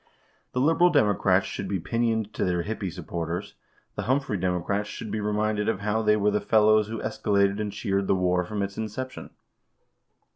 The 0.53 0.59
liberal 0.59 0.89
Democrats 0.89 1.45
should 1.45 1.67
be 1.67 1.79
pinioned 1.79 2.33
to 2.33 2.43
their 2.43 2.63
hippie 2.63 2.91
supporters. 2.91 3.53
The 3.93 4.01
Humphrey 4.09 4.35
Democrats 4.35 4.89
should 4.89 5.11
be 5.11 5.19
reminded 5.21 5.69
of 5.69 5.81
how 5.81 6.01
they 6.01 6.17
were 6.17 6.31
the 6.31 6.41
fellows 6.41 6.87
who 6.87 6.97
escalated 7.03 7.59
and 7.61 7.71
cheered 7.71 8.07
the 8.07 8.15
war 8.15 8.43
from 8.43 8.63
its 8.63 8.77
inception. 8.79 9.29